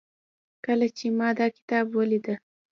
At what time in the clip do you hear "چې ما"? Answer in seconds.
0.97-1.29